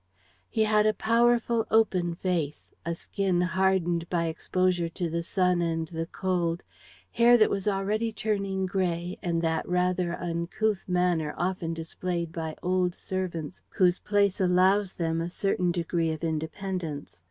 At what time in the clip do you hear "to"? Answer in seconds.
4.89-5.11